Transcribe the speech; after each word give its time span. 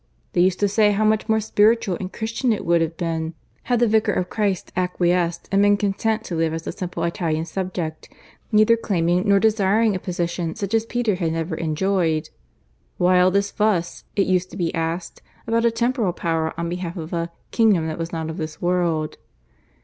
They 0.33 0.41
used 0.41 0.59
to 0.61 0.67
say 0.67 0.93
how 0.93 1.05
much 1.05 1.29
more 1.29 1.39
spiritual 1.39 1.95
and 1.99 2.11
Christian 2.11 2.51
it 2.51 2.65
would 2.65 2.81
have 2.81 2.97
been, 2.97 3.35
had 3.65 3.79
the 3.79 3.85
Vicar 3.85 4.11
of 4.11 4.31
Christ 4.31 4.71
acquiesced 4.75 5.47
and 5.51 5.61
been 5.61 5.77
content 5.77 6.23
to 6.23 6.35
live 6.35 6.55
as 6.55 6.65
a 6.65 6.71
simple 6.71 7.03
Italian 7.03 7.45
subject, 7.45 8.09
neither 8.51 8.75
claiming 8.75 9.27
nor 9.29 9.39
desiring 9.39 9.93
a 9.93 9.99
position 9.99 10.55
such 10.55 10.73
as 10.73 10.87
Peter 10.87 11.13
had 11.13 11.33
never 11.33 11.53
enjoyed. 11.53 12.31
Why 12.97 13.19
all 13.19 13.29
this 13.29 13.51
fuss, 13.51 14.03
it 14.15 14.25
used 14.25 14.49
to 14.49 14.57
be 14.57 14.73
asked, 14.73 15.21
about 15.45 15.65
a 15.65 15.69
Temporal 15.71 16.13
Power 16.13 16.59
on 16.59 16.67
behalf 16.67 16.97
of 16.97 17.13
a 17.13 17.29
"Kingdom 17.51 17.85
that 17.85 17.99
was 17.99 18.11
not 18.11 18.31
of 18.31 18.37
this 18.37 18.59
world"? 18.59 19.17